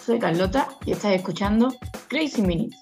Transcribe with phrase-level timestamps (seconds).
[0.00, 1.74] soy Carlota y estás escuchando
[2.08, 2.78] Crazy Minutes.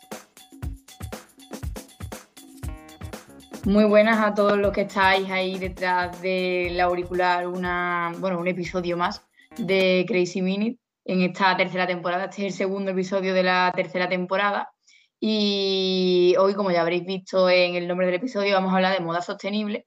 [3.64, 8.96] Muy buenas a todos los que estáis ahí detrás del auricular, una, bueno, un episodio
[8.96, 9.22] más
[9.56, 12.26] de Crazy Minutes en esta tercera temporada.
[12.26, 14.70] Este es el segundo episodio de la tercera temporada.
[15.20, 19.04] Y hoy, como ya habréis visto en el nombre del episodio, vamos a hablar de
[19.04, 19.86] moda sostenible.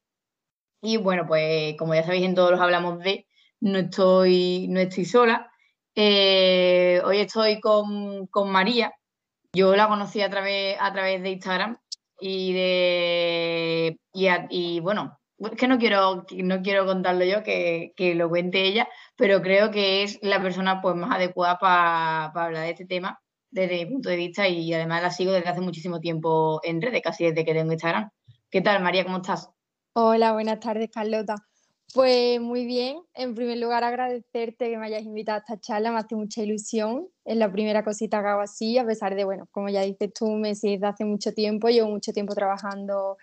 [0.82, 3.26] Y bueno, pues como ya sabéis, en todos los hablamos de,
[3.62, 5.51] no estoy, no estoy sola.
[5.96, 8.94] Eh, hoy estoy con, María.
[9.54, 11.78] Yo la conocí a través, a través de Instagram
[12.20, 18.66] y de y, bueno, es que no quiero, no quiero contarlo yo, que, lo cuente
[18.66, 23.20] ella, pero creo que es la persona pues, más adecuada para hablar de este tema
[23.50, 27.02] desde mi punto de vista y además la sigo desde hace muchísimo tiempo en redes,
[27.02, 28.10] casi desde que tengo Instagram.
[28.50, 29.04] ¿Qué tal, María?
[29.04, 29.50] ¿Cómo estás?
[29.94, 31.36] Hola, buenas tardes, Carlota.
[31.94, 33.00] Pues muy bien.
[33.14, 37.08] En primer lugar, agradecerte que me hayas invitado a esta charla, me hace mucha ilusión.
[37.26, 40.28] Es la primera cosita que hago así, a pesar de, bueno, como ya dices tú,
[40.32, 43.18] me sigues de hace mucho tiempo, llevo mucho tiempo trabajando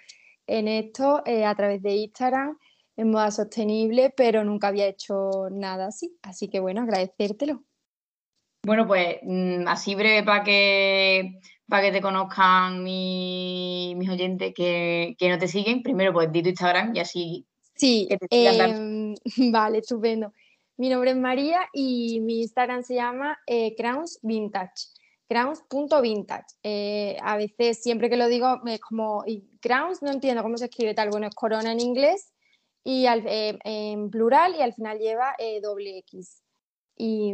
[0.47, 2.58] en esto eh, a través de Instagram
[2.98, 6.19] en moda sostenible, pero nunca había hecho nada así.
[6.20, 7.62] Así que bueno, agradecértelo.
[8.66, 11.38] Bueno, pues mm, así breve para que,
[11.69, 15.82] para que te conozcan mis oyentes que, no te siguen.
[15.82, 17.47] Primero, pues di tu Instagram y así.
[17.79, 19.15] Sí, em,
[19.53, 20.33] vale, estupendo.
[20.77, 24.89] Mi nombre es María y mi Instagram se llama eh, Crowns Vintage.
[25.29, 26.47] Crowns.vintage.
[26.62, 29.25] Eh, a veces, siempre que lo digo, es como.
[29.61, 31.11] Crowns, no entiendo cómo se escribe tal.
[31.11, 32.33] Bueno, es corona en inglés
[32.83, 36.43] y eh, en plural y al final lleva eh, doble X.
[36.97, 37.33] Y,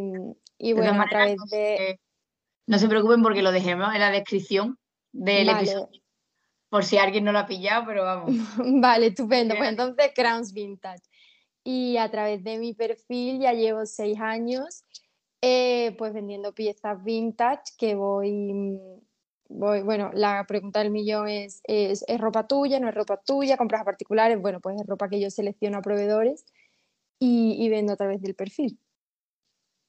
[0.59, 2.00] y bueno, a través de...
[2.67, 4.78] No se preocupen porque lo dejemos en la descripción
[5.12, 6.03] del episodio.
[6.75, 8.33] Por si alguien no lo ha pillado, pero vamos.
[8.58, 9.55] vale, estupendo.
[9.56, 11.05] Pues entonces, Crowns Vintage.
[11.62, 14.83] Y a través de mi perfil ya llevo seis años
[15.41, 18.77] eh, pues vendiendo piezas vintage que voy,
[19.48, 22.81] voy, bueno, la pregunta del millón es, es, ropa tuya?
[22.81, 23.56] ¿No es ropa tuya?
[23.56, 24.41] ¿Compras a particulares?
[24.41, 26.44] Bueno, pues es ropa que yo selecciono a proveedores
[27.21, 28.81] y, y vendo a través del perfil.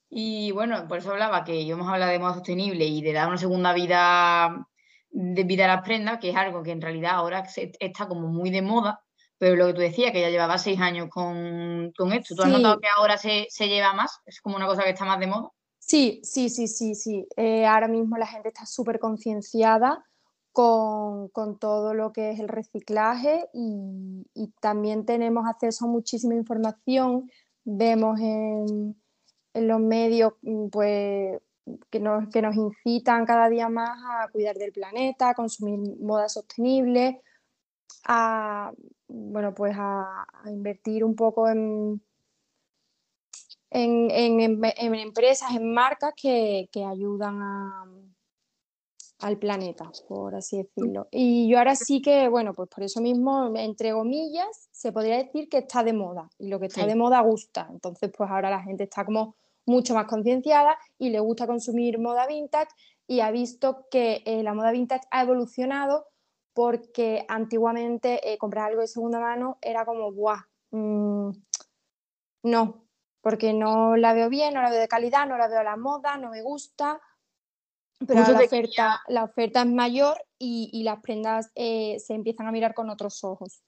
[0.08, 3.28] Y bueno, por eso hablaba que yo hemos hablado de moda sostenible y de dar
[3.28, 4.68] una segunda vida
[5.16, 7.46] vida a las prendas, que es algo que en realidad ahora
[7.80, 9.02] está como muy de moda,
[9.38, 12.80] pero lo que tú decías, que ya llevaba seis años con, esto, ¿tú has notado
[12.80, 14.20] que ahora se, lleva más?
[14.26, 15.50] ¿Es como una cosa que está más de moda?
[15.80, 17.28] Sí, sí, sí, sí, sí.
[17.36, 20.04] Eh, ahora mismo la gente está súper concienciada
[20.52, 27.30] con, todo lo que es el reciclaje y, y también tenemos acceso a muchísima información.
[27.66, 28.96] Vemos en
[29.56, 31.42] en los medios mm, pues,
[31.90, 36.30] que, nos, que nos incitan cada día más a cuidar del planeta, a consumir moda
[36.30, 37.22] sostenible,
[38.06, 38.72] a,
[39.08, 42.02] bueno, pues a, invertir un poco en,
[43.72, 44.42] en,
[44.96, 48.16] empresas, en marcas que, ayudan
[49.20, 51.08] al planeta, por así decirlo.
[51.10, 55.50] Y yo ahora sí que, bueno, pues por eso mismo, entre comillas, se podría decir
[55.50, 57.68] que está de moda y lo que está de moda gusta.
[57.72, 62.28] Entonces, pues ahora la gente está como mucho más concienciada y le gusta consumir moda
[62.28, 62.70] vintage
[63.08, 66.08] y ha visto que eh, la moda vintage ha evolucionado
[66.54, 70.42] porque antiguamente eh, comprar algo de segunda mano era como, ¡buah!
[70.72, 71.32] Mm,
[72.44, 72.88] no,
[73.22, 75.76] porque no la veo bien, no la veo de calidad, no la veo a la
[75.76, 77.02] moda, no me gusta.
[78.08, 82.74] Pero la oferta, la oferta es mayor y, las prendas eh, se empiezan a mirar
[82.74, 83.64] con otros ojos.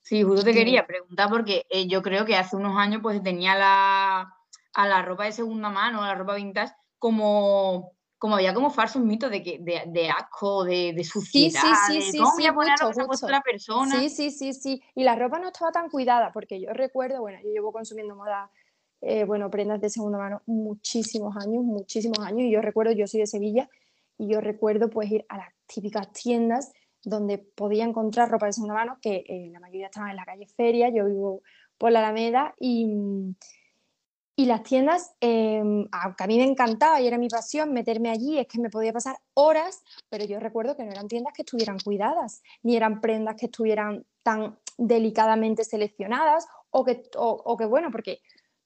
[0.00, 4.34] Sí, justo te quería preguntar porque yo creo que hace unos años pues tenía la,
[4.74, 9.02] a la ropa de segunda mano, a la ropa vintage, como, como había como falsos
[9.02, 12.46] mitos de, que, de, de asco, de, de suciedad, sí, sí, sí, de cómo voy
[12.46, 12.74] a poner
[13.06, 13.98] mucho, la persona.
[13.98, 14.82] Sí, sí, sí, sí.
[14.94, 18.50] Y la ropa no estaba tan cuidada, porque yo recuerdo, bueno, yo llevo consumiendo moda,
[19.00, 23.20] eh, bueno, prendas de segunda mano muchísimos años, muchísimos años, y yo recuerdo, yo soy
[23.20, 23.68] de Sevilla,
[24.16, 26.72] y yo recuerdo pues ir a las típicas tiendas
[27.02, 30.46] donde podía encontrar ropa de segunda mano, que eh, la mayoría estaban en la calle
[30.46, 31.42] Feria, yo vivo
[31.76, 32.86] por la Alameda, y
[34.34, 38.38] y las tiendas, em, aunque a mí me encantaba y era mi pasión meterme allí,
[38.38, 41.78] es que me podía pasar horas, pero yo recuerdo que no eran tiendas que estuvieran
[41.78, 48.20] cuidadas, ni eran prendas que estuvieran tan delicadamente seleccionadas, o que, o que bueno, porque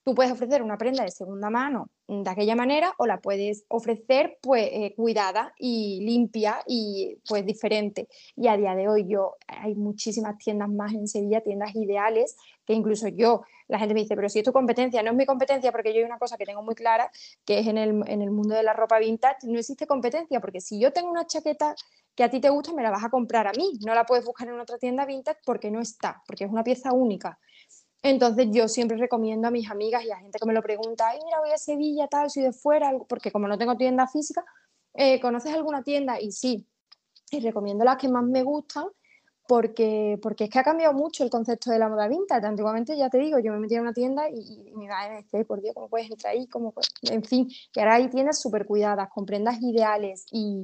[0.07, 4.39] tú puedes ofrecer una prenda de segunda mano de aquella manera o la puedes ofrecer
[4.41, 8.07] pues eh, cuidada y limpia y pues diferente.
[8.37, 12.73] Y a día de hoy yo hay muchísimas tiendas más en Sevilla, tiendas ideales, que
[12.73, 15.73] incluso yo, la gente me dice, pero si es tu competencia, no es mi competencia
[15.73, 17.11] porque yo hay una cosa que tengo muy clara,
[17.45, 20.61] que es en el, en el mundo de la ropa vintage, no existe competencia, porque
[20.61, 21.75] si yo tengo una chaqueta
[22.15, 24.25] que a ti te gusta, me la vas a comprar a mí, no la puedes
[24.25, 27.41] buscar en otra tienda vintage porque no está, porque es una pieza única.
[28.09, 31.19] Entonces yo siempre recomiendo a mis amigas y a gente que me lo pregunta, ay,
[31.25, 34.45] mira, voy a Sevilla, tal, soy de fuera, porque como no tengo tienda física,
[34.95, 36.21] eh, ¿conoces alguna tienda?
[36.21, 36.69] Y sí,
[37.33, 38.87] y recomiendo las que más me gustan
[39.49, 42.47] porque, porque es que ha cambiado mucho el concepto de la moda vintage.
[42.47, 45.23] Antiguamente, ya te digo, yo me metía en una tienda y, y mi madre me
[45.23, 46.47] decía, por Dios, ¿cómo puedes entrar ahí?
[46.47, 50.63] ¿Cómo En fin, y ahora hay tiendas súper cuidadas, con prendas ideales y,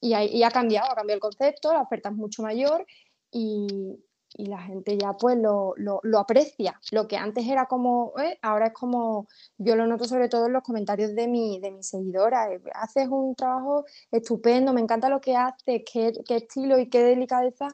[0.00, 2.84] y, ha, cambiado, ha cambiado el concepto, la oferta es mucho mayor
[3.30, 3.96] y,
[4.36, 6.80] y la gente ya pues lo, lo, lo, aprecia.
[6.90, 9.28] Lo que antes era como, eh, ahora es como,
[9.58, 13.08] yo lo noto sobre todo en los comentarios de mi, de mis seguidoras, eh, haces
[13.08, 17.68] un trabajo estupendo, me encanta lo que haces, qué, qué estilo y qué delicadeza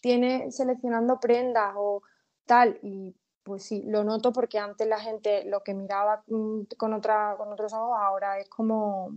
[0.00, 2.02] tiene seleccionando prendas o
[2.46, 2.78] tal.
[2.82, 7.34] Y pues sí, lo noto porque antes la gente lo que miraba mm, con, otra,
[7.36, 9.10] con otros ojos ahora es como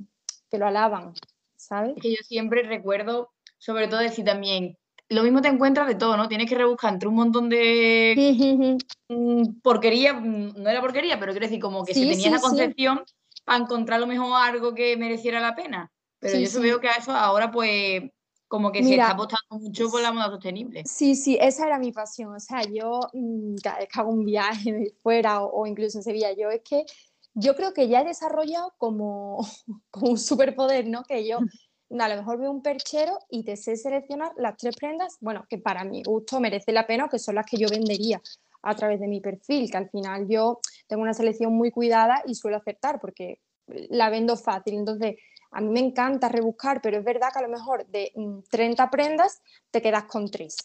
[0.50, 1.14] que lo alaban,
[1.56, 1.96] ¿sabes?
[1.98, 4.78] Es que yo siempre recuerdo, sobre todo decir también,
[5.10, 6.28] lo mismo te encuentras de todo, ¿no?
[6.28, 8.78] Tienes que rebuscar entre un montón de
[9.10, 13.04] mm, porquería, mm, no era porquería, pero quiero decir, como que si tenías la concepción
[13.46, 15.92] para encontrar lo mejor algo que mereciera la pena.
[16.20, 18.04] Pero yo veo que a eso ahora pues
[18.48, 20.84] como que se está apostando mucho por la moda sostenible.
[20.86, 22.34] Sí, sí, esa era mi pasión.
[22.34, 26.32] O sea, yo mm, cada vez que hago un viaje fuera o, incluso en Sevilla,
[26.34, 26.86] yo es que
[27.34, 29.46] yo creo que ya he desarrollado como,
[29.92, 31.04] como un superpoder, ¿no?
[31.04, 31.40] Que yo
[31.90, 35.58] a lo mejor veo un perchero y te sé seleccionar las tres prendas, bueno, que
[35.58, 38.22] para mi gusto merece la pena o que son las que yo vendería
[38.62, 42.36] a través de mi perfil, que al final yo tengo una selección muy cuidada y
[42.36, 44.76] suelo aceptar porque la vendo fácil.
[44.76, 45.16] Entonces,
[45.52, 48.12] a mí me encanta rebuscar, pero es verdad que a lo mejor de
[48.50, 49.42] 30 mm, prendas
[49.72, 50.58] te quedas con tres.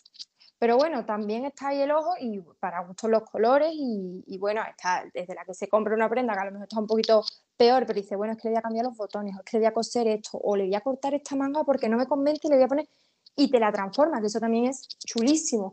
[0.59, 5.05] Pero bueno, también está ahí el ojo y para gustos los colores y, bueno, está
[5.13, 7.25] desde la que se compra una prenda que a lo mejor está un poquito
[7.57, 9.57] peor, pero dice, bueno, es que le voy a cambiar los botones, o es que
[9.57, 12.07] le voy a coser esto, o le voy a cortar esta manga porque no me
[12.07, 12.89] convence y le voy a poner
[13.37, 15.73] y te la transforma, que eso también es chulísimo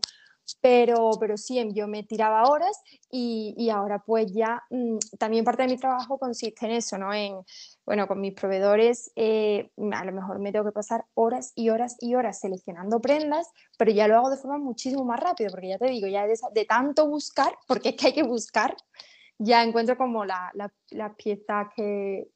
[0.62, 2.82] pero, pero sí, yo me tiraba horas
[3.12, 7.14] y, y ahora pues ya mm, también parte de mi trabajo consiste en eso, ¿no?
[7.14, 7.36] En,
[7.86, 11.96] bueno, con mis proveedores eh, a lo mejor me tengo que pasar horas y horas
[12.00, 13.48] y horas seleccionando prendas,
[13.78, 16.38] pero ya lo hago de forma muchísimo más rápido, porque ya te digo, ya de,
[16.54, 18.76] de tanto buscar, porque es que hay que buscar,
[19.40, 20.54] ya encuentro como las
[20.92, 22.30] la, piezas que,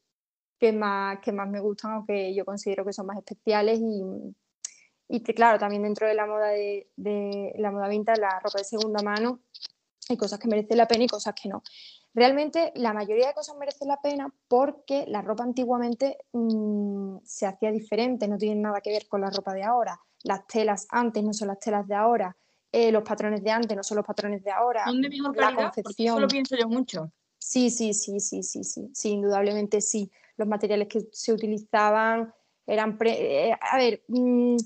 [0.58, 4.02] que, más, que más me gustan o que yo considero que son más especiales y,
[5.10, 9.04] y claro, también dentro de la moda de, la moda vintage, la ropa de segunda
[9.04, 9.42] mano,
[10.10, 11.62] hay cosas que merecen la pena y cosas que no.
[12.16, 17.72] Realmente la mayoría de cosas merecen la pena porque la ropa antiguamente mm, se hacía
[17.72, 20.00] diferente, no tiene nada que ver con la ropa de ahora.
[20.24, 22.38] Las telas antes no son las telas de ahora,
[22.76, 24.86] eh, los patrones de antes no son los patrones de ahora.
[24.86, 25.62] ¿Son de mejor calidad?
[25.62, 26.08] La confección.
[26.08, 27.12] Eso lo pienso yo mucho.
[27.38, 30.12] Sí, sí, sí, sí, sí, sí, sí, indudablemente sí.
[30.38, 32.34] Los materiales que se utilizaban
[32.66, 32.98] eran...
[33.06, 34.58] Eh, a ver, mm,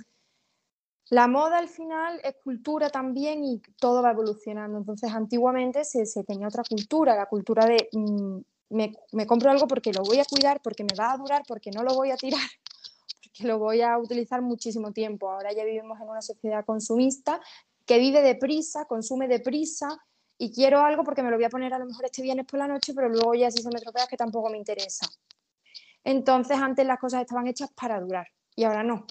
[1.09, 4.77] la moda al final es cultura también y todo va evolucionando.
[4.77, 8.37] Entonces, antiguamente se, tenía otra cultura, la cultura de mm,
[8.69, 11.83] me, compro algo porque lo voy a cuidar, porque me va a durar, porque no
[11.83, 12.39] lo voy a tirar,
[13.21, 15.29] porque lo voy a utilizar muchísimo tiempo.
[15.29, 17.41] Ahora ya vivimos en una sociedad consumista
[17.87, 19.87] que vive deprisa, consume deprisa
[20.37, 22.59] y quiero algo porque me lo voy a poner a lo mejor este viernes por
[22.59, 25.07] la noche, pero luego ya si se me tropea que tampoco me interesa.
[26.03, 29.07] Entonces, antes las cosas estaban hechas para durar y ahora no.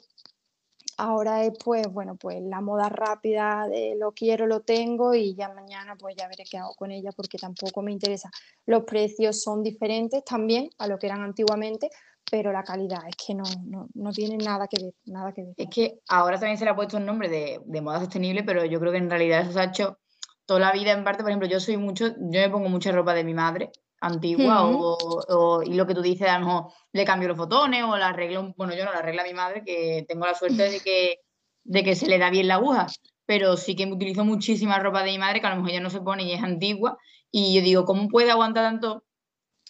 [0.99, 5.53] Ahora es pues, bueno, pues la moda rápida de lo quiero, lo tengo y ya
[5.53, 8.31] mañana pues ya veré qué hago con ella porque tampoco me interesa.
[8.67, 11.91] Los precios son diferentes también a lo que eran antiguamente,
[12.31, 15.55] pero la calidad es que no, no, no tiene nada que ver, nada que ver.
[15.57, 18.65] Es que ahora también se le ha puesto un nombre de, de moda sostenible, pero
[18.65, 19.99] yo creo que en realidad eso se ha hecho
[20.47, 23.15] toda la vida en parte, por ejemplo, yo soy mucho, yo me pongo mucha ropa
[23.15, 27.29] de mi madre antigua o, y lo que tú dices, a lo mejor le cambio
[27.29, 30.35] los botones o la arreglo, bueno, yo no la arregla mi madre, que tengo la
[30.35, 31.21] suerte de que,
[31.65, 32.87] de que se le da bien la aguja,
[33.25, 35.91] pero sí que utilizo muchísima ropa de mi madre que a lo mejor ya no
[35.91, 36.99] se pone y es antigua
[37.31, 39.05] y yo digo, ¿cómo puede aguantar tanto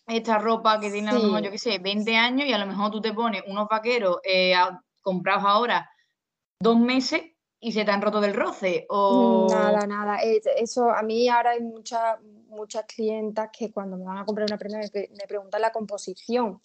[0.06, 2.66] esta ropa que tiene a lo mejor, yo qué sé, 20 años y a lo
[2.66, 4.54] mejor tú te pones unos vaqueros eh,
[5.02, 5.90] comprados ahora
[6.60, 7.22] dos meses
[7.60, 8.86] y se te han roto del roce?
[8.88, 9.48] O...
[9.50, 10.18] Nada, nada.
[10.22, 14.58] Eso a mí ahora hay muchas muchas clientas que cuando me van a comprar una
[14.58, 16.60] prenda me, preguntan la composición.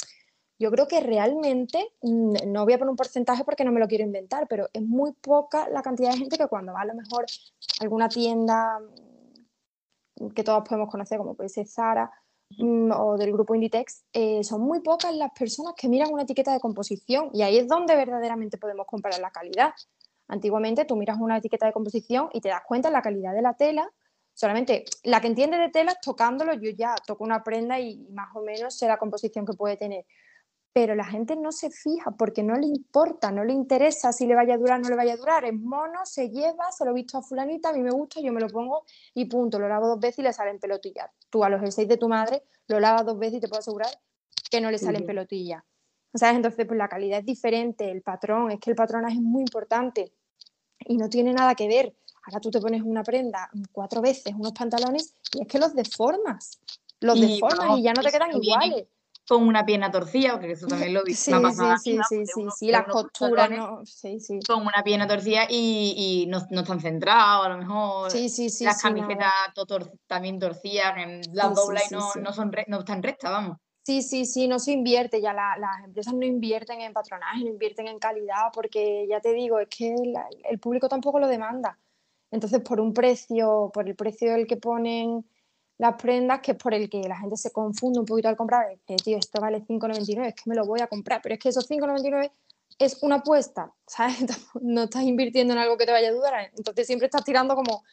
[0.58, 3.88] Yo creo que realmente, mm, no voy a poner un porcentaje porque no me lo
[3.88, 6.94] quiero inventar, pero es muy poca la cantidad de gente que cuando va a lo
[6.94, 8.80] mejor a alguna tienda
[10.36, 12.12] que todos podemos conocer, como puede ser Zara
[12.60, 16.60] o del grupo Inditex, eh, son muy pocas las personas que miran una etiqueta de
[16.60, 19.74] composición y ahí es donde verdaderamente podemos comparar la calidad.
[20.28, 23.42] Antiguamente tú miras una etiqueta de composición y te das cuenta de la calidad de
[23.42, 23.92] la tela
[24.34, 28.42] Solamente la que entiende de telas, tocándolo, yo ya toco una prenda y más o
[28.42, 30.06] menos sé la composición que puede tener.
[30.74, 34.36] Pero la gente no se fija porque no le importa, no le interesa si le
[34.36, 35.44] vaya a durar o no le vaya a durar.
[35.44, 38.32] Es mono, se lleva, se lo he visto a fulanita, a mí me gusta, yo
[38.32, 41.10] me lo pongo y punto, lo lavo dos veces y le salen pelotillas.
[41.30, 43.90] Tú a los jerseys de tu madre lo lavas dos veces y te puedo asegurar
[44.50, 45.62] que no le salen pelotillas.
[46.14, 46.38] ¿Sabes?
[46.38, 50.14] Entonces, pues la calidad es diferente, el patrón, es que el patronaje es muy importante
[50.80, 51.96] y no tiene nada que ver.
[52.26, 56.60] Ahora tú te pones una prenda cuatro veces, unos pantalones, y es que los deformas.
[57.00, 58.88] Los deformas y ya no te quedan iguales
[59.32, 61.14] con una pierna torcida, porque eso también lo vi.
[61.14, 63.86] Sí, sí, sí, sí, sí, las costuras, ¿no?
[63.86, 64.40] Sí, sí.
[64.46, 68.12] Con una pierna torcida y, y no, no, están centrados, a lo mejor.
[68.12, 68.66] Sí, sí, sí.
[68.66, 69.32] Las camisetas
[70.06, 70.98] también torcidas,
[71.32, 73.58] las doblas y no, no, son no están rectas, vamos.
[73.84, 77.88] Sí, sí, sí, no se invierte, ya las empresas no invierten en patronaje, no invierten
[77.88, 79.96] en calidad, porque ya te digo, es que
[80.50, 81.80] el público tampoco lo demanda.
[82.32, 85.26] Entonces, por un precio, por el precio del que ponen
[85.82, 88.68] las prendas, que es por el que la gente se confunde un poquito al comprar,
[88.86, 91.50] que tío, esto vale 5,99, es que me lo voy a comprar, pero es que
[91.50, 92.32] esos 5,99
[92.78, 94.18] es una apuesta, ¿sabes?
[94.62, 97.84] No estás invirtiendo en algo que te vaya a dudar, entonces siempre estás tirando como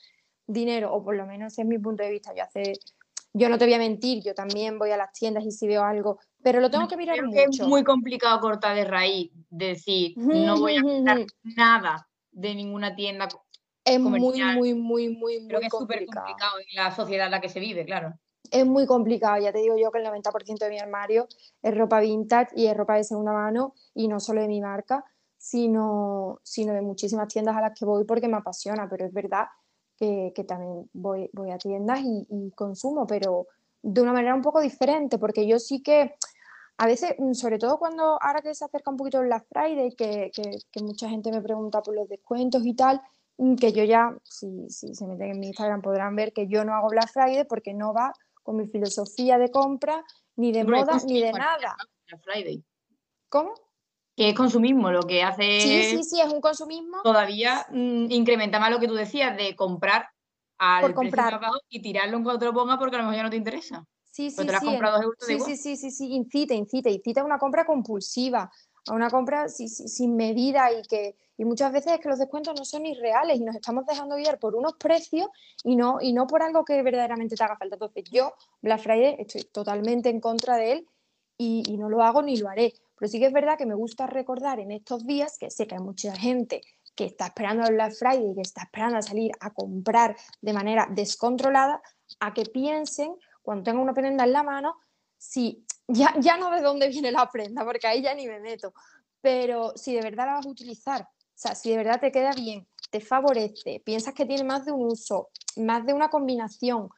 [0.46, 2.34] dinero, o por lo menos es mi punto de vista.
[2.34, 2.74] Yo hace,
[3.32, 5.82] yo no te voy a mentir, yo también voy a las tiendas y si veo
[5.82, 7.40] algo, pero lo tengo que mirar mucho.
[7.40, 13.28] es muy complicado cortar de raíz, decir, no voy a comprar nada de ninguna tienda
[13.88, 17.32] es muy, muy, muy, muy, muy Creo que es súper complicado en la sociedad en
[17.32, 18.14] la que se vive, claro.
[18.50, 21.28] Es muy complicado, ya te digo yo que el 90% de mi armario
[21.62, 25.04] es ropa vintage y es ropa de segunda mano y no solo de mi marca,
[25.36, 29.46] sino, sino de muchísimas tiendas a las que voy porque me apasiona, pero es verdad
[29.96, 33.46] que, que también voy, voy a tiendas y, y, consumo, pero
[33.82, 36.14] de una manera un poco diferente, porque yo sí que
[36.78, 40.30] a veces, sobre todo cuando ahora que se acerca un poquito el Black Friday, que,
[40.32, 43.17] que, que mucha gente me pregunta por los descuentos y tal, Mm,
[43.58, 46.74] que yo ya, si, si, se meten en mi Instagram, podrán ver que yo no
[46.74, 50.04] hago Black Friday porque no va con mi filosofía de compra,
[50.36, 51.76] ni de moda, ni de nada.
[52.06, 52.64] Black Friday.
[53.28, 53.54] ¿Cómo?
[54.16, 55.60] Que es consumismo, lo que hace.
[55.60, 57.02] Sí, sí, sí, es un consumismo.
[57.02, 60.08] Todavía mm, incrementa más lo que tú decías de comprar
[60.58, 61.40] al Por comprar.
[61.68, 63.86] y tirarlo en cuanto te lo pongas porque a lo mejor ya no te interesa.
[64.10, 64.78] Sí, sí, sí,
[65.20, 68.50] sí, sí, sí, sí, sí, incita, incita, incita a una compra compulsiva,
[68.88, 72.64] a una compra sin medida y que y muchas veces es que los descuentos no
[72.64, 75.28] son irreales y nos estamos dejando guiar por unos precios
[75.62, 77.76] y no, y no por algo que verdaderamente te haga falta.
[77.76, 80.88] Entonces yo, Black Friday, estoy totalmente en contra de él
[81.38, 82.74] y, no lo hago ni lo haré.
[82.98, 85.76] Pero sí que es verdad que me gusta recordar en estos días que sé que
[85.76, 86.60] hay mucha gente
[86.96, 90.52] que está esperando el Black Friday y que está esperando a salir a comprar de
[90.52, 91.80] manera descontrolada,
[92.18, 94.74] a que piensen cuando tengan una prenda en la mano,
[95.16, 98.72] si ya, ya no de dónde viene la prenda, porque ahí ya ni me meto,
[99.20, 102.32] pero si de verdad la vas a utilizar o sea, si de verdad te queda
[102.32, 106.88] bien, te favorece, piensas que tiene más de un uso, más de una combinación,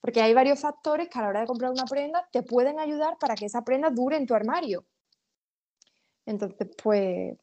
[0.00, 3.18] porque hay varios factores que a la hora de comprar una prenda te pueden ayudar
[3.20, 4.86] para que esa prenda dure en tu armario.
[6.24, 7.36] Entonces, pues...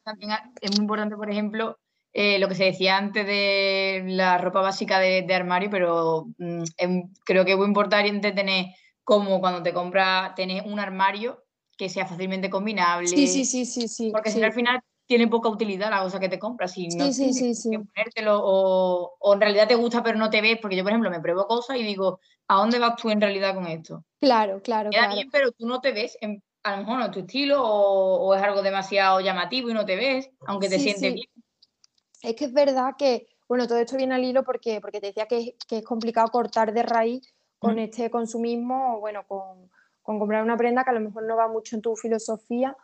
[0.60, 1.78] Es muy importante, por ejemplo,
[2.12, 6.64] eh, lo que se decía antes de la ropa básica de, armario, pero mm,
[7.24, 8.66] creo que es muy importante tener
[9.08, 11.42] como cuando te compras, tener un armario
[11.78, 13.08] que sea fácilmente combinable.
[13.08, 14.12] Sí, sí, sí, sí, sí.
[14.12, 16.78] Porque si al final tiene poca utilidad la cosa que te compras.
[16.78, 20.30] y no sí, sí, sí, que ponértelo o, o, en realidad te gusta pero no
[20.30, 23.10] te ves, porque yo, por ejemplo, me pruebo cosas y digo, ¿a dónde vas tú
[23.10, 24.04] en realidad con esto?
[24.20, 24.90] Claro, claro.
[24.90, 26.18] Queda bien, pero tú no te ves,
[26.64, 29.96] a lo mejor no es tu estilo o, es algo demasiado llamativo y no te
[29.96, 31.30] ves, aunque te sientes bien.
[32.24, 35.28] Es que es verdad que, bueno, todo esto viene al hilo porque, porque te decía
[35.28, 39.70] que, que es complicado cortar de raíz con este consumismo, bueno, con,
[40.02, 42.76] con comprar una prenda que a lo mejor no va mucho en tu filosofía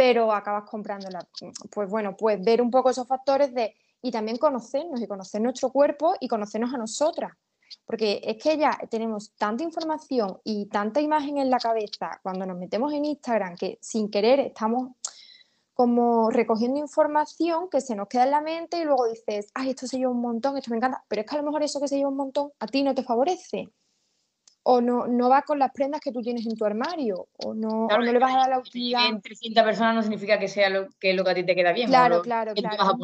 [0.00, 1.28] pero acabas comprándola.
[1.70, 5.70] Pues bueno, pues ver un poco esos factores de, y también conocernos y conocer nuestro
[5.70, 7.32] cuerpo y conocernos a nosotras.
[7.84, 12.56] Porque es que ya tenemos tanta información y tanta imagen en la cabeza cuando nos
[12.56, 14.92] metemos en Instagram que sin querer estamos
[15.74, 19.86] como recogiendo información que se nos queda en la mente y luego dices, ay, esto
[19.86, 21.88] se lleva un montón, esto me encanta, pero es que a lo mejor eso que
[21.88, 23.68] se lleva un montón a ti no te favorece
[24.62, 27.88] o no, no va con las prendas que tú tienes en tu armario, o no,
[28.00, 29.08] le vas a dar la utilidad.
[29.08, 31.72] En 300 personas no significa que sea lo que, lo que a ti te queda
[31.72, 31.88] bien.
[31.88, 32.98] Claro, claro, claro.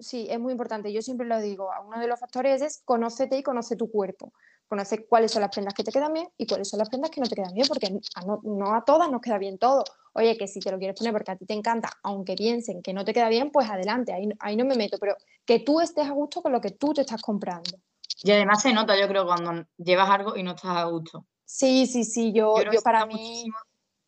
[0.00, 0.92] Sí, es muy importante.
[0.92, 1.70] Yo siempre lo digo.
[1.84, 4.32] Uno de los factores es conócete y conoce tu cuerpo.
[4.68, 7.20] Conoce cuáles son las prendas que te quedan bien y cuáles son las prendas que
[7.20, 7.90] no te quedan bien, porque
[8.24, 9.82] no, no a todas nos queda bien todo.
[10.12, 12.92] Oye, que si te lo quieres poner porque a ti te encanta, aunque piensen que
[12.92, 16.06] no te queda bien, pues adelante, ahí, ahí no me meto, pero que tú estés
[16.06, 17.78] a gusto con lo que tú te estás comprando.
[18.22, 21.26] Y además se nota, yo creo, cuando llevas algo y no estás a gusto.
[21.44, 23.46] Sí, sí, sí, yo, yo, para mí...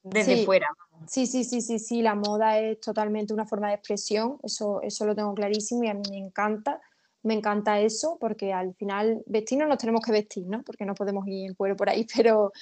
[0.03, 0.69] Desde fuera.
[1.07, 5.05] Sí, sí, sí, sí, sí, la moda es totalmente una forma de expresión, eso, eso
[5.05, 6.81] lo tengo clarísimo y a mí me encanta,
[7.23, 10.63] me encanta eso, porque al final vestirnos nos tenemos que vestir, ¿no?
[10.63, 12.53] Porque no podemos ir en cuero por ahí, pero,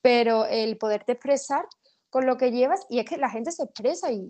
[0.00, 1.66] pero el poderte expresar
[2.10, 4.28] con lo que llevas y es que la gente se expresa y,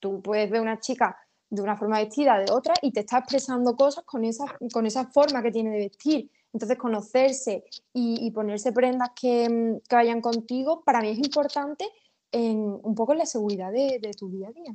[0.00, 1.16] tú puedes ver una chica
[1.50, 5.06] de una forma vestida de otra y te está expresando cosas con esa, con esa
[5.06, 6.30] forma que tiene de vestir.
[6.52, 11.88] Entonces, conocerse y, ponerse prendas que, que, vayan contigo, para mí es importante
[12.30, 14.72] en, un poco en la seguridad de, de tu día a día.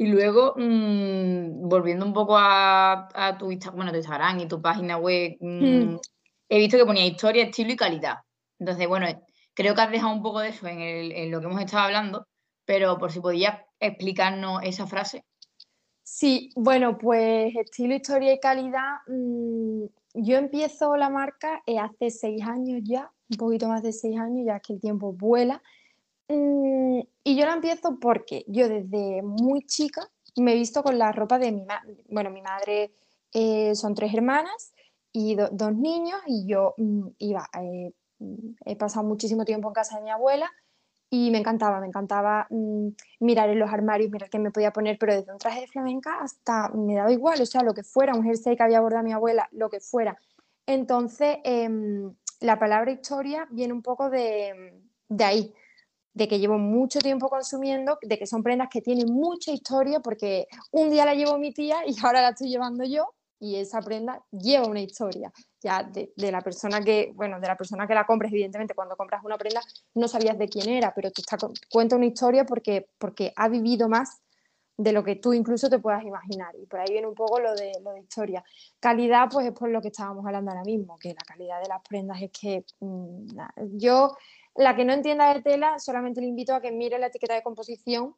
[0.00, 5.36] Y luego, mm, volviendo un poco a, tu, bueno, tu Instagram y tu página web,
[5.40, 6.00] mm, hmm.
[6.48, 8.18] he visto que ponía historia, estilo y calidad.
[8.60, 9.08] Entonces, bueno,
[9.54, 12.28] creo que has dejado un poco de eso en, lo que hemos estado hablando,
[12.64, 15.24] pero por si podías explicarnos esa frase.
[16.10, 18.96] Sí, bueno, pues estilo, historia y calidad.
[19.08, 19.84] Mm,
[20.14, 24.46] yo empiezo la marca eh, hace seis años ya, un poquito más de seis años,
[24.46, 25.62] ya que el tiempo vuela.
[26.28, 31.12] Mm, y yo la empiezo porque yo desde muy chica me he visto con la
[31.12, 32.02] ropa de mi madre.
[32.08, 32.94] Bueno, mi madre
[33.34, 34.72] eh, son tres hermanas
[35.12, 37.92] y dos niños y yo mm, iba, eh,
[38.64, 40.50] he pasado muchísimo tiempo en casa de mi abuela
[41.10, 42.46] y me encantaba, me encantaba
[43.20, 46.20] mirar en los armarios, mirar qué me podía poner, pero desde un traje de flamenca
[46.20, 49.12] hasta me daba igual, o sea, lo que fuera, un jersey que había bordado mi
[49.12, 50.18] abuela, lo que fuera.
[50.66, 55.54] Entonces, em, la palabra historia viene un poco de, de ahí,
[56.12, 60.46] de que llevo mucho tiempo consumiendo, de que son prendas que tienen mucha historia, porque
[60.72, 64.22] un día la llevó mi tía y ahora la estoy llevando yo, y esa prenda
[64.30, 68.32] lleva una historia ya de, la persona que, bueno, de la persona que la compres,
[68.32, 69.60] evidentemente cuando compras una prenda
[69.94, 71.36] no sabías de quién era, pero te está,
[71.70, 74.22] cuenta una historia porque, porque ha vivido más
[74.76, 76.54] de lo que tú incluso te puedas imaginar.
[76.56, 78.44] Y por ahí viene un poco lo de, lo de historia.
[78.78, 81.82] Calidad, pues es por lo que estábamos hablando ahora mismo, que la calidad de las
[81.82, 83.26] prendas es que mm,
[83.76, 84.16] yo
[84.54, 87.42] la que no entienda de tela, solamente le invito a que mire la etiqueta de
[87.42, 88.14] composición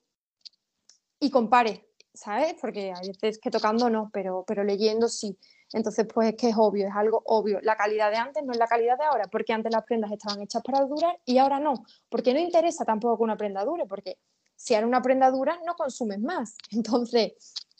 [1.18, 2.54] y compare, ¿sabes?
[2.60, 5.38] Porque hay veces que tocando no, pero, pero leyendo sí.
[5.72, 7.60] Entonces, pues es que es obvio, es algo obvio.
[7.62, 10.42] La calidad de antes no es la calidad de ahora, porque antes las prendas estaban
[10.42, 11.84] hechas para durar y ahora no.
[12.08, 14.18] Porque no interesa tampoco que una prenda dure, porque
[14.56, 16.56] si era una prenda dura no consumes más.
[16.70, 17.32] Entonces,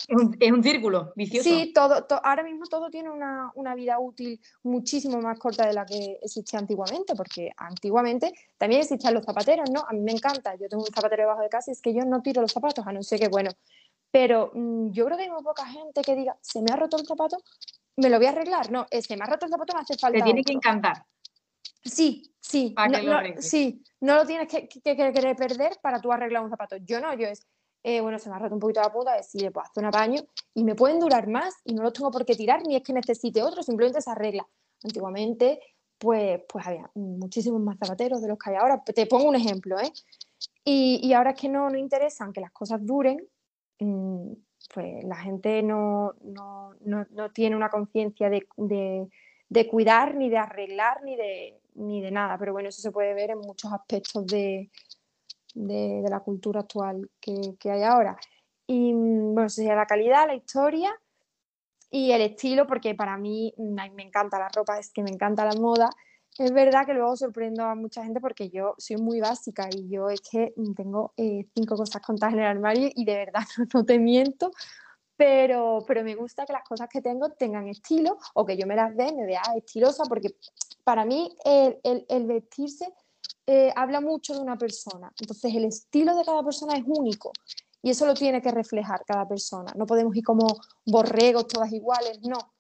[0.09, 1.49] es un, círculo vicioso.
[1.49, 6.18] Sí, todo, ahora mismo todo tiene una, vida útil muchísimo más corta de la que
[6.23, 9.85] existía antiguamente, porque antiguamente también existían los zapateros, ¿no?
[9.87, 12.04] A mí me encanta, yo tengo un zapatero debajo de casa y es que yo
[12.04, 13.50] no tiro los zapatos, a no ser que, bueno,
[14.11, 16.96] pero mm, yo creo que hay muy poca gente que diga, se me ha roto
[16.96, 17.37] el zapato,
[17.96, 18.70] me lo voy a arreglar.
[18.70, 20.18] No, me ha roto el zapato, me hace falta.
[20.18, 21.05] Te tiene que encantar.
[21.85, 22.74] Sí, sí.
[22.76, 26.76] no, sí, no lo tienes que, querer perder para tú arreglar un zapato.
[26.76, 27.46] Yo no, yo es,
[27.83, 29.88] eh, bueno, se me ha roto un poquito la punta, si le puedo hacer un
[29.88, 30.22] apaño
[30.55, 32.92] y me pueden durar más y no los tengo por qué tirar ni es que
[32.92, 34.46] necesite otro, simplemente se arregla.
[34.83, 35.61] Antiguamente,
[35.98, 38.83] pues, pues había muchísimos más zapateros de los que hay ahora.
[38.83, 39.92] Te pongo un ejemplo, ¿eh?
[40.64, 43.26] Y, y ahora es que no, no interesan que las cosas duren,
[43.79, 44.33] mm,
[44.73, 49.09] pues la gente no, no, no, no tiene una conciencia de, de,
[49.49, 52.38] de, cuidar, ni de arreglar, ni de, ni de nada.
[52.38, 54.70] Pero bueno, eso se puede ver en muchos aspectos de,
[55.55, 58.16] de, la cultura actual que, hay ahora.
[58.66, 60.92] Y mm, bueno, sería la calidad, la historia
[61.90, 65.44] y el estilo, porque para mí mm, me encanta la ropa, es que me encanta
[65.44, 65.90] la moda.
[66.40, 70.09] Es verdad que luego sorprendo a mucha gente porque yo soy muy básica y yo
[70.09, 73.42] es que tengo eh, cinco cosas contadas en el armario y de verdad
[73.74, 74.50] no, te miento,
[75.18, 78.74] pero, pero me gusta que las cosas que tengo tengan estilo o que yo me
[78.74, 80.35] las dé, me vea estilosa, porque
[80.83, 82.90] para mí el, el, el vestirse
[83.46, 85.12] eh, habla mucho de una persona.
[85.20, 87.33] Entonces el estilo de cada persona es único
[87.83, 89.74] y eso lo tiene que reflejar cada persona.
[89.76, 90.46] No podemos ir como
[90.87, 92.55] borregos todas iguales, no,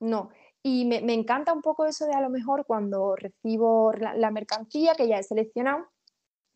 [0.00, 0.28] no.
[0.62, 5.08] Y me, encanta un poco eso de a lo mejor cuando recibo la, mercancía que
[5.08, 5.88] ya he seleccionado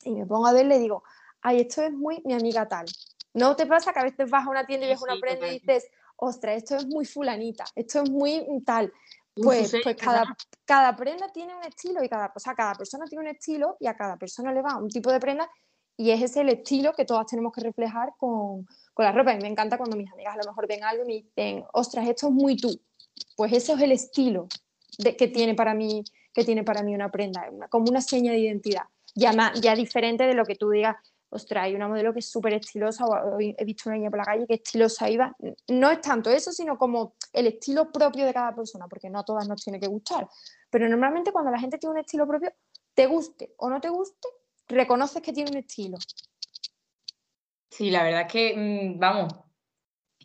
[0.04, 1.02] y me pongo a ver, le digo,
[1.42, 2.86] ay, esto es muy mi amiga tal.
[3.34, 5.58] ¿No te pasa que a veces vas a una tienda y ves una prenda y
[5.58, 8.92] dices, ostras, esto es muy fulanita, esto es muy tal?
[9.34, 10.24] Pues, pues cada,
[10.64, 13.86] cada, prenda tiene un estilo y cada, o sea, cada persona tiene un estilo y
[13.86, 15.50] a cada persona le va un tipo de prenda
[15.96, 19.32] y es ese el estilo que todas tenemos que reflejar con, con la ropa.
[19.32, 22.06] Y me encanta cuando mis amigas a lo mejor ven algo y me dicen, ostras,
[22.06, 22.80] esto es muy tú.
[23.36, 24.48] Pues ese es el estilo
[24.98, 26.02] que, tiene para mí,
[26.32, 28.84] que tiene para mí una prenda, como una seña de identidad.
[29.14, 30.96] Ya, ya diferente de lo que tú digas,
[31.30, 34.24] ostras, hay una modelo que es súper estilosa, o he visto una niña por la
[34.24, 35.34] calle que estilosa iba.
[35.68, 39.24] No es tanto eso, sino como el estilo propio de cada persona, porque no a
[39.24, 40.28] todas nos tiene que gustar.
[40.70, 42.52] Pero normalmente cuando la gente tiene un estilo propio,
[42.94, 44.28] te guste o no te guste,
[44.68, 45.98] reconoces que tiene un estilo.
[47.70, 49.34] Sí, la verdad es que, mm, vamos,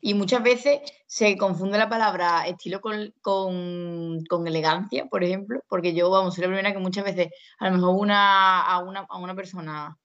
[0.02, 6.10] y muchas veces se confunde la palabra estilo con, con, elegancia, por ejemplo, porque yo,
[6.10, 9.36] vamos, soy la primera que muchas veces, a lo mejor una, a, una, a una
[9.36, 9.98] persona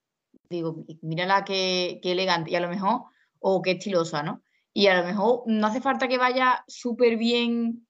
[0.49, 3.05] digo, mírala qué, qué elegante, y a lo mejor,
[3.39, 4.43] o qué estilosa, ¿no?
[4.73, 7.87] Y a lo mejor no hace falta que vaya súper bien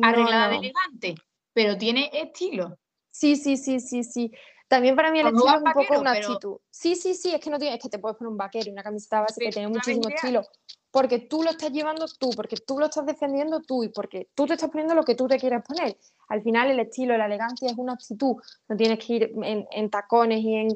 [0.00, 1.14] arreglada de elegante,
[1.52, 2.78] pero tiene estilo.
[3.10, 4.32] Sí, sí, sí, sí, sí.
[4.72, 6.56] También para mí el estilo es un poco una actitud.
[6.70, 8.72] Sí, sí, sí, es que no tienes, es que te puedes poner un vaquero y
[8.72, 10.44] una camiseta base que tiene muchísimo estilo.
[10.90, 14.46] Porque tú lo estás llevando tú, porque tú lo estás defendiendo tú y porque tú
[14.46, 15.98] te estás poniendo lo que tú te quieres poner.
[16.28, 18.36] Al final el estilo, la elegancia es una actitud.
[18.66, 20.68] No tienes que ir en, tacones y en,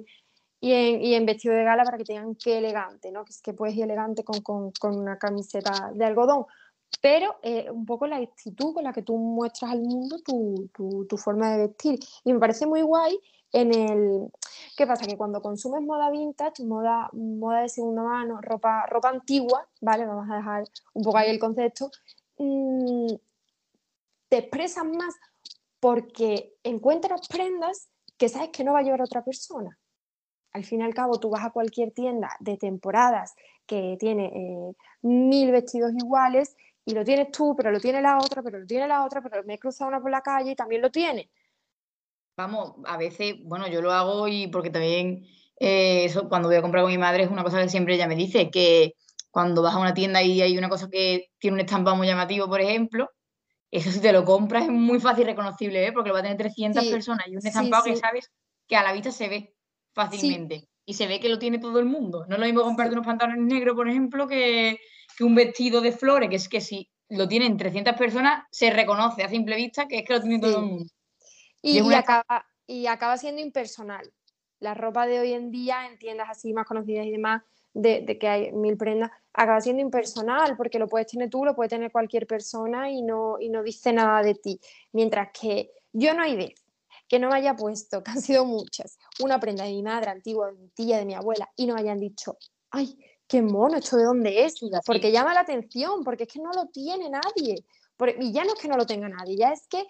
[0.60, 3.24] y en, vestido de gala para que tengan que elegante, ¿no?
[3.24, 6.44] Que es que puedes ir elegante con, con, con una camiseta de algodón
[7.00, 10.70] pero eh, un poco la actitud con la que tú muestras al mundo tu,
[11.08, 11.98] tu, forma de vestir.
[12.24, 13.18] Y me parece muy guay
[13.52, 14.30] en el...
[14.76, 15.06] ¿Qué pasa?
[15.06, 20.04] Que cuando consumes moda vintage, moda, moda de segunda mano, ropa, ropa antigua, ¿vale?
[20.06, 21.90] Vamos a dejar un poco ahí el concepto,
[22.38, 23.14] mm,
[24.28, 25.14] te expresas más
[25.80, 29.78] porque encuentras prendas que sabes que no va a llevar otra persona.
[30.52, 33.34] Al fin y al cabo, tú vas a cualquier tienda de temporadas
[33.66, 38.42] que tiene eh, mil vestidos iguales y lo tienes tú, pero lo tiene la otra,
[38.42, 40.82] pero lo tiene la otra, pero me he cruzado una por la calle y también
[40.82, 41.30] lo tiene.
[42.36, 45.26] Vamos, a veces, bueno, yo lo hago y porque también
[45.58, 48.06] eh, eso, cuando voy a comprar con mi madre es una cosa que siempre ella
[48.06, 48.94] me dice, que
[49.30, 52.46] cuando vas a una tienda y hay una cosa que tiene un estampado muy llamativo,
[52.48, 53.10] por ejemplo,
[53.70, 55.92] eso si te lo compras es muy fácil reconocible, ¿eh?
[55.92, 58.30] porque lo va a tener 300 personas y un estampado que sabes
[58.66, 59.54] que a la vista se ve
[59.94, 60.68] fácilmente.
[60.88, 62.26] Y se ve que lo tiene todo el mundo.
[62.28, 64.78] No es lo mismo comprarte unos pantalones negros, por ejemplo, que,
[65.18, 69.24] que un vestido de flores, que es que si lo tienen 300 personas, se reconoce
[69.24, 70.92] a simple vista que es que lo tiene todo el mundo.
[71.66, 74.12] Y, acaba, y acaba siendo impersonal.
[74.60, 77.42] La ropa de hoy en día, en tiendas así más conocidas y demás,
[77.74, 81.68] de, que hay mil prendas, acaba siendo impersonal porque lo puedes tener tú, lo puede
[81.68, 84.60] tener cualquier persona y no, y no dice nada de ti.
[84.92, 86.66] Mientras que yo no hay vez
[87.08, 90.48] que no me haya puesto, que han sido muchas, una prenda de mi madre antigua,
[90.50, 92.36] de mi tía, de mi abuela, y no hayan dicho,
[92.70, 92.98] ay,
[93.28, 94.56] qué mono, ¿esto de dónde es?
[94.84, 97.64] Porque llama la atención, porque es que no lo tiene nadie.
[98.20, 99.84] y ya no es que no lo tenga nadie, ya es que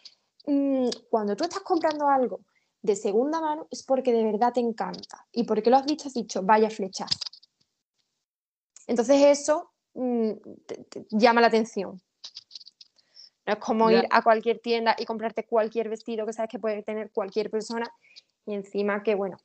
[0.46, 2.40] mm, cuando tú estás comprando algo
[2.82, 6.14] de segunda mano es porque de verdad te encanta y porque lo has visto, has
[6.14, 7.18] dicho, vaya flechazo.
[8.86, 10.32] Entonces eso mm,
[11.10, 12.00] llama la atención.
[13.46, 16.82] No es como ir a cualquier tienda y comprarte cualquier vestido que sabes que puede
[16.82, 17.86] tener cualquier persona
[18.44, 19.36] y encima que, bueno,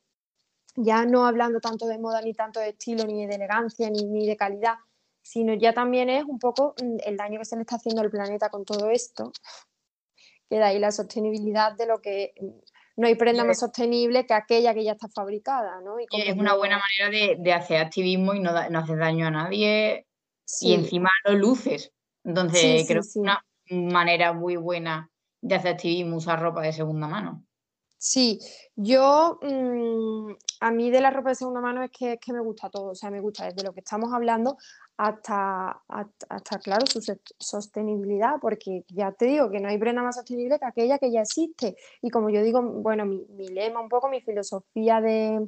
[0.76, 4.38] ya no hablando tanto de moda, ni tanto de estilo, ni de elegancia, ni, de
[4.38, 4.76] calidad,
[5.22, 8.10] sino ya también es un poco mm, el daño que se le está haciendo al
[8.10, 9.32] planeta con todo esto,
[10.52, 12.34] que da ahí la sostenibilidad de lo que
[12.98, 15.98] no hay prenda más sostenible que aquella que ya está fabricada, ¿no?
[15.98, 20.08] Y es una buena manera de, hacer activismo y no, no hacer daño a nadie
[20.60, 21.94] y encima lo luces.
[22.26, 25.10] Entonces creo que es una manera muy buena
[25.40, 27.46] de hacer activismo usar ropa de segunda mano.
[28.04, 28.40] Sí,
[28.76, 32.40] yo mm, a mí de la ropa de segunda mano es que, es que me
[32.40, 34.58] gusta todo, o sea, me gusta desde lo que estamos hablando
[34.98, 37.00] hasta, hasta, claro, su
[37.38, 41.22] sostenibilidad, porque ya te digo que no hay prenda más sostenible que aquella que ya
[41.22, 41.76] existe.
[42.02, 45.48] Y como yo digo, bueno, mi, lema, un poco mi filosofía de,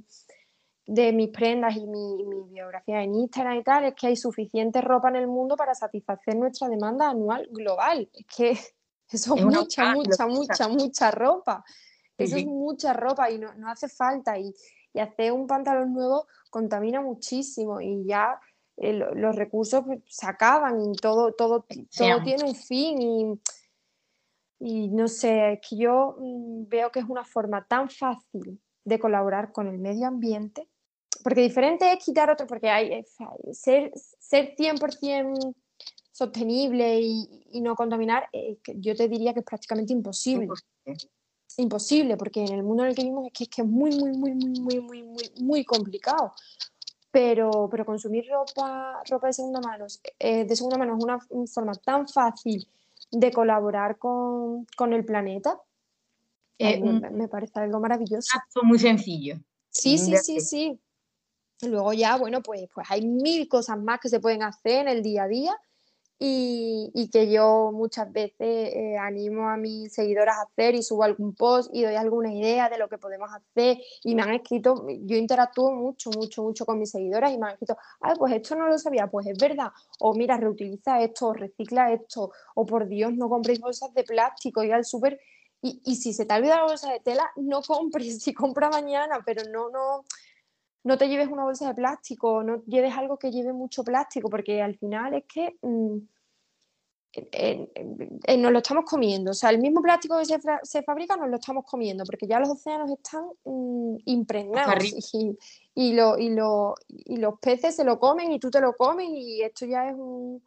[0.86, 4.80] de mis prendas y mi, mi, biografía en Instagram y tal, es que hay suficiente
[4.80, 8.08] ropa en el mundo para satisfacer nuestra demanda anual global.
[8.14, 8.52] Es que
[9.12, 11.66] eso es mucha, mucha, mucha, mucha ropa.
[12.18, 14.38] Eso es mucha ropa y no, hace falta.
[14.38, 14.54] Y,
[15.00, 18.40] hacer un pantalón nuevo contamina muchísimo y ya
[18.78, 23.02] eh, los recursos pues, se acaban y todo, todo, todo tiene un fin.
[23.02, 23.40] Y,
[24.60, 29.00] y no sé, es que yo mm, veo que es una forma tan fácil de
[29.00, 30.70] colaborar con el medio ambiente,
[31.24, 33.04] porque diferente es quitar otro, porque hay,
[33.52, 35.56] ser, ser 100%
[36.12, 41.10] sostenible y, no contaminar, eh, yo te diría que es prácticamente imposible imposible,
[42.18, 44.12] porque en el mundo en el que vivimos es que es, que es muy, muy,
[44.18, 46.34] muy, muy, muy, muy, muy, muy complicado.
[47.12, 49.86] Pero, pero consumir ropa, ropa de segunda mano,
[50.18, 52.68] eh, de segunda mano es una, forma tan fácil
[53.12, 55.62] de colaborar con, con el planeta.
[56.58, 58.30] Eh, me, parece algo maravilloso.
[58.36, 59.36] Acto muy sencillo.
[59.70, 60.80] Sí, sí, sí, sí.
[61.62, 65.04] Luego ya, bueno, pues, pues hay mil cosas más que se pueden hacer en el
[65.04, 65.56] día a día
[66.26, 71.36] y, que yo muchas veces eh, animo a mis seguidoras a hacer y subo algún
[71.36, 75.18] post y doy alguna idea de lo que podemos hacer y me han escrito, yo
[75.18, 78.68] interactúo mucho, mucho, mucho con mis seguidoras y me han escrito, ay, pues esto no
[78.68, 79.68] lo sabía, pues es verdad,
[80.00, 84.74] o mira, reutiliza esto, recicla esto, o por Dios, no compréis bolsas de plástico, ir
[84.74, 85.20] al súper
[85.62, 88.70] y, y si se te ha olvidado la bolsa de tela, no compres, si compra
[88.70, 90.06] mañana, pero no, no,
[90.84, 94.62] no te lleves una bolsa de plástico, no lleves algo que lleve mucho plástico, porque
[94.62, 95.98] al final es que mm,
[98.40, 99.32] nos lo estamos comiendo.
[99.32, 100.26] O sea, el mismo plástico que
[100.64, 105.38] se, fabrica nos lo estamos comiendo, porque ya los océanos están mm, impregnados y,
[105.76, 109.96] y, los peces se lo comen y tú te lo comes y esto ya es
[109.96, 110.42] un,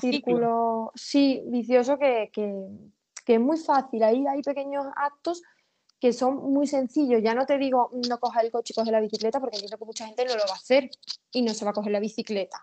[0.00, 2.30] círculo sí, vicioso que,
[3.26, 4.02] es muy fácil.
[4.02, 5.42] Ahí hay pequeños actos
[6.00, 7.22] que son muy sencillos.
[7.22, 9.84] Ya no te digo no cojas el coche y coge la bicicleta, porque entiendo que
[9.84, 10.90] mucha gente no lo va a hacer
[11.32, 12.62] y no se va a coger la bicicleta.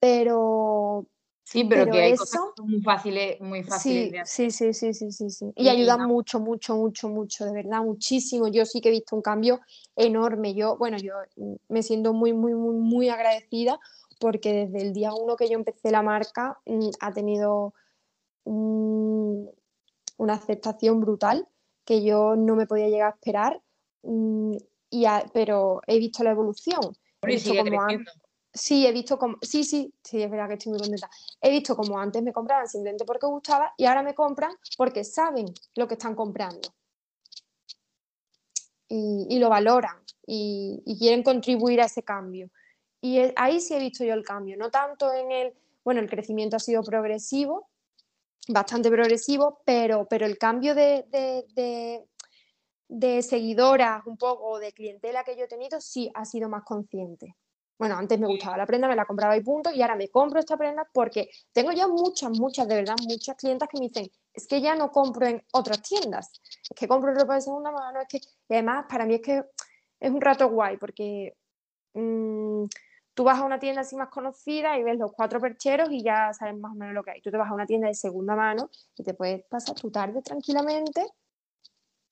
[0.00, 1.06] Pero,
[1.48, 4.50] Sí, pero, que hay cosas muy fáciles, muy fáciles sí, de hacer.
[4.50, 8.48] Sí, sí, sí, sí, sí, Y, ayuda mucho, mucho, mucho, mucho, de verdad, muchísimo.
[8.48, 9.60] Yo sí que he visto un cambio
[9.94, 10.54] enorme.
[10.54, 11.14] Yo, bueno, yo
[11.68, 13.78] me siento muy, muy, muy, muy agradecida
[14.18, 17.74] porque desde el día uno que yo empecé la marca mm, ha tenido
[18.44, 19.52] una
[20.34, 21.46] aceptación brutal
[21.86, 23.62] que yo no me podía llegar a esperar,
[24.02, 24.56] mm,
[24.90, 26.80] y pero he visto la evolución.
[27.22, 27.52] He visto
[28.56, 29.36] Sí, he visto como.
[29.42, 31.10] Sí, sí, sí, es verdad que estoy muy contenta.
[31.42, 35.46] He visto como antes me compraban simplemente porque gustaba y ahora me compran porque saben
[35.74, 36.70] lo que están comprando.
[38.88, 39.96] Y, lo valoran
[40.26, 42.50] y, quieren contribuir a ese cambio.
[43.02, 45.54] Y ahí sí he visto yo el cambio, no tanto en el.
[45.84, 47.68] Bueno, el crecimiento ha sido progresivo,
[48.48, 52.04] bastante progresivo, pero, pero el cambio de, de,
[52.88, 57.36] de seguidoras, un poco, de clientela que yo he tenido, sí ha sido más consciente.
[57.78, 60.40] Bueno, antes me gustaba la prenda, me la compraba y punto, y ahora me compro
[60.40, 64.46] esta prenda porque tengo ya muchas, muchas, de verdad, muchas clientas que me dicen, es
[64.46, 68.08] que ya no compro en otras tiendas, es que compro ropa de segunda mano, es
[68.08, 69.44] que, y además para mí es que
[70.00, 71.36] es un rato guay porque
[71.92, 72.64] mm,
[73.16, 76.32] tú vas a una tienda así más conocida y ves los cuatro percheros y ya
[76.32, 77.20] sabes más o menos lo que hay.
[77.22, 80.22] Tú te vas a una tienda de segunda mano y te puedes pasar tu tarde
[80.22, 81.04] tranquilamente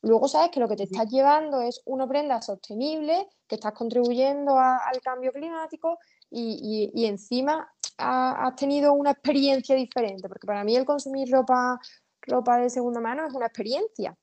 [0.04, 4.58] Luego sabes que lo que te estás llevando es una prenda sostenible, que estás contribuyendo
[4.58, 5.98] al cambio climático
[6.30, 11.78] y, encima has tenido una experiencia diferente, porque para mí el consumir ropa,
[12.20, 14.14] ropa de segunda mano es una experiencia.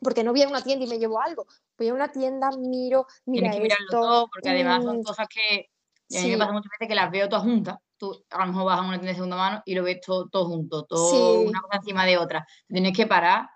[0.00, 3.06] Porque no voy a una tienda y me llevo algo, voy a una tienda, miro,
[3.26, 5.70] mira Tienes que mirarlo todo, porque además son mm, cosas que
[6.16, 7.76] a mí me pasa muchas veces que las veo todas juntas.
[7.96, 10.28] Tú a lo mejor vas a una tienda de segunda mano y lo ves todo,
[10.28, 12.46] todo junto, todo una cosa encima de otra.
[12.68, 13.48] Tienes que parar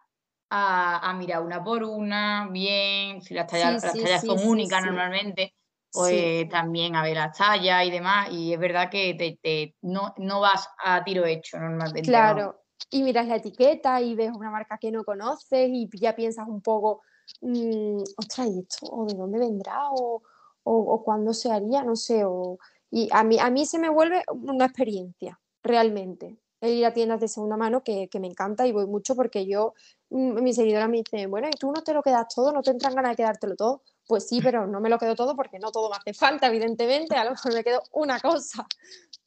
[0.50, 5.54] a, mirar una por una, bien, si las tallas, las tallas son únicas normalmente,
[5.90, 10.40] pues también a ver las tallas y demás, y es verdad que te, no, no,
[10.40, 12.02] vas a tiro hecho normalmente.
[12.02, 16.46] Claro, y miras la etiqueta y ves una marca que no conoces y ya piensas
[16.46, 17.00] un poco,
[17.40, 18.86] mmm, ostras, ¿y esto?
[18.86, 19.88] ¿O de dónde vendrá?
[19.90, 20.22] ¿O,
[20.64, 21.82] o, cuándo se haría?
[21.82, 22.58] No sé, o...
[22.90, 27.20] Y a mí, a mí se me vuelve una experiencia, realmente el ir a tiendas
[27.20, 29.74] de segunda mano que, que, me encanta y voy mucho porque yo,
[30.10, 32.52] mm, mi seguidora me dice, bueno, ¿y tú no te lo quedas todo?
[32.52, 33.82] ¿No te entran ganas de quedártelo todo?
[34.06, 37.16] Pues sí, pero no me lo quedo todo porque no todo me hace falta, evidentemente,
[37.16, 38.64] a lo mejor me quedo una cosa,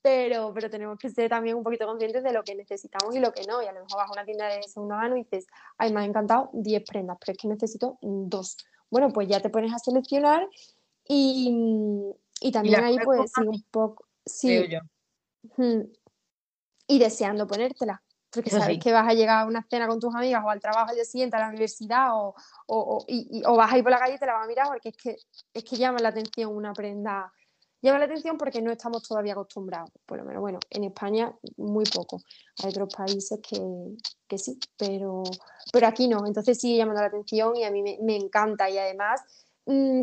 [0.01, 3.33] pero, pero tenemos que ser también un poquito conscientes de lo que necesitamos y lo
[3.33, 5.45] que no, y a lo mejor vas a una tienda de segunda mano y dices,
[5.77, 8.55] ay, me ha encantado 10 prendas, pero es que necesito dos.
[8.89, 10.47] Bueno, pues ya te pones a seleccionar
[11.07, 14.65] y, y también ahí pues sí, un poco, sí,
[16.87, 18.01] y deseando ponértela.
[18.31, 20.89] Porque sabes que vas a llegar a una cena con tus amigas o al trabajo
[20.89, 22.35] al día siguiente, a la universidad o,
[22.67, 24.67] o, y, o vas a ir por la calle y te la vas a mirar
[24.67, 25.15] porque es que,
[25.53, 27.31] es que llama la atención una prenda.
[27.81, 31.85] Llama la atención porque no estamos todavía acostumbrados, por lo menos, bueno, en España muy
[31.85, 32.21] poco.
[32.63, 33.61] Hay otros países que,
[34.27, 35.23] que sí, pero,
[35.71, 36.25] pero aquí no.
[36.25, 39.44] Entonces sigue llamando la atención y a mí me, me encanta y además mm,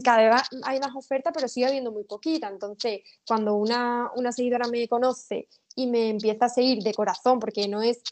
[0.02, 2.48] cada vez hay más ofertas, pero sigue habiendo muy poquita.
[2.48, 7.68] Entonces, cuando una, una seguidora me conoce y me empieza a seguir de corazón, porque
[7.68, 8.02] no es,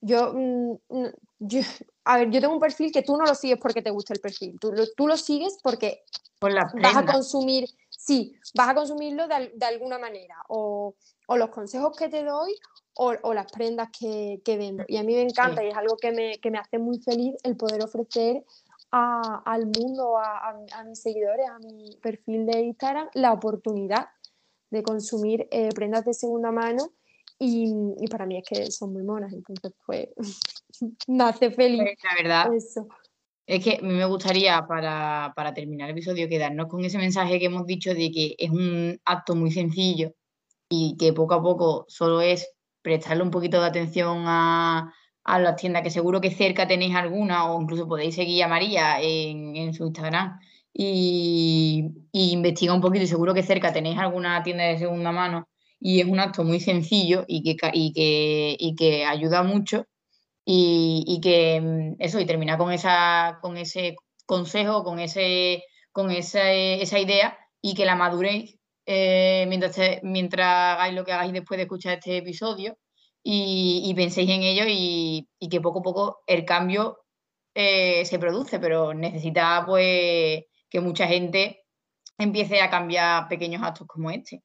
[0.00, 1.60] yo, mm, mm, yo,
[2.04, 4.20] a ver, yo tengo un perfil que tú no lo sigues porque te gusta el
[4.20, 6.04] perfil, tú, tú lo sigues porque
[6.40, 10.94] vas a consumir, sí, vas a consumirlo de, de alguna manera, o,
[11.26, 12.54] o, los consejos que te doy,
[12.96, 14.84] o, o las prendas que, que, vendo.
[14.86, 17.34] Y a mí me encanta y es algo que me, que me hace muy feliz
[17.42, 18.44] el poder ofrecer
[18.96, 24.06] a, al mundo, a, a, a, mis seguidores, a mi perfil de Instagram, la oportunidad
[24.70, 26.92] de consumir eh, prendas de segunda mano
[27.36, 30.08] y, y, para mí es que son muy monas, entonces pues
[31.08, 31.82] me hace feliz.
[31.82, 32.54] Pues, la verdad.
[32.54, 32.86] Eso.
[33.46, 37.40] Es que a mí me gustaría, para, para, terminar el episodio, quedarnos con ese mensaje
[37.40, 40.14] que hemos dicho de que es un acto muy sencillo
[40.68, 42.48] y que poco a poco solo es
[42.80, 47.50] prestarle un poquito de atención a, a las tiendas, que seguro que cerca tenéis alguna,
[47.50, 50.38] o incluso podéis seguir a María en, en su Instagram.
[50.72, 55.48] Y, investiga un poquito y seguro que cerca tenéis alguna tienda de segunda mano.
[55.80, 59.86] Y es un acto muy sencillo y que, y que, y que ayuda mucho.
[60.44, 66.52] Y, que mm, eso, y termina con, esa, con ese consejo, con, ese, con esa,
[66.52, 71.62] esa idea y que la maduréis eh, mientras, mientras hagáis lo que hagáis después de
[71.64, 72.76] escuchar este episodio
[73.26, 76.98] y, penséis en ello y, que poco a poco el cambio
[77.54, 81.64] eh, se produce, pero necesita pues que mucha gente
[82.18, 84.42] empiece a cambiar pequeños actos como este.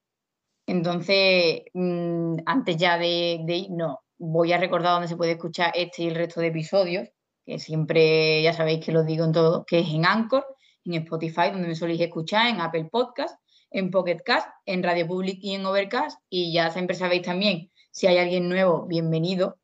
[0.66, 5.72] Entonces, mm, antes ya de, de ir, no, voy a recordar dónde se puede escuchar
[5.76, 7.10] este y el resto de episodios,
[7.46, 10.46] que siempre ya sabéis que lo digo en todo, que es en Anchor,
[10.86, 13.36] en Spotify, donde me soléis escuchar, en Apple Podcast,
[13.72, 16.20] en Pocket Cast, en Radio Public y en Overcast.
[16.30, 19.60] Y ya siempre sabéis también, si hay alguien nuevo, bienvenido.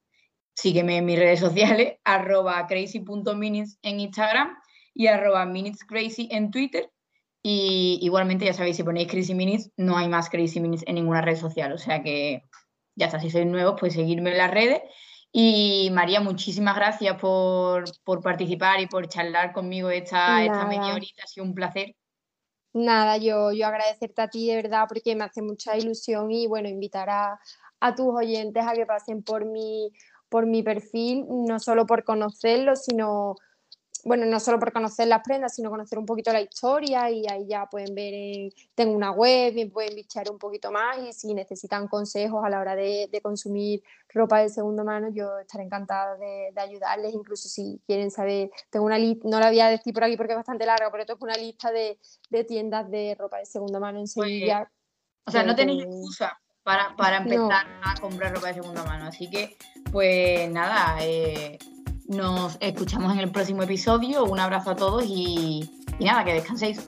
[0.56, 4.58] Sígueme en mis redes sociales, arroba crazy.minutes en Instagram
[4.94, 6.92] y arroba minutescrazy en Twitter.
[7.42, 11.22] Y igualmente, ya sabéis, si ponéis Crazy Minutes, no hay más Crazy Minutes en ninguna
[11.22, 11.72] red social.
[11.72, 12.44] O sea que
[12.96, 14.82] ya está, si sois nuevos, pues seguirme en las redes.
[15.32, 17.86] Y María, muchísimas gracias por,
[18.22, 21.24] participar y por charlar conmigo esta, esta media horita.
[21.24, 21.96] Ha sido un placer.
[22.74, 26.68] Nada, yo, yo agradecerte a ti de verdad porque me hace mucha ilusión y bueno,
[26.68, 27.40] invitar a,
[27.88, 29.92] a tus oyentes a que pasen por mi,
[30.30, 33.36] por mi perfil, no solo por conocerlo, sino
[34.06, 37.48] bueno, no solo por conocer las prendas, sino conocer un poquito la historia y ahí
[37.48, 41.88] ya pueden ver, tengo una web y pueden bichar un poquito más y si necesitan
[41.88, 47.16] consejos a la hora de, consumir ropa de segunda mano, yo estaré encantada de, ayudarles,
[47.16, 50.34] incluso si quieren saber, tengo una lista, no la voy a decir por aquí porque
[50.34, 51.98] es bastante larga, pero tengo una lista de,
[52.48, 54.72] tiendas de ropa de segunda mano en Sevilla.
[55.26, 59.30] o sea, no tenéis excusa para, para empezar a comprar ropa de segunda mano, así
[59.30, 59.56] que
[59.92, 61.60] pues nada, eh,
[62.08, 64.26] nos escuchamos en el próximo episodio.
[64.26, 66.84] Un abrazo a todos y, y nada, que descanséis.